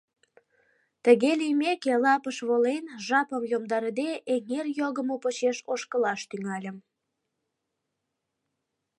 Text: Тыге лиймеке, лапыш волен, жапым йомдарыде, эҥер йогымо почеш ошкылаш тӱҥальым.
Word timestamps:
Тыге 1.03 1.31
лиймеке, 1.39 1.93
лапыш 2.03 2.37
волен, 2.47 2.83
жапым 3.07 3.43
йомдарыде, 3.51 4.11
эҥер 4.33 4.65
йогымо 4.79 5.15
почеш 5.23 5.57
ошкылаш 5.73 6.21
тӱҥальым. 6.29 6.77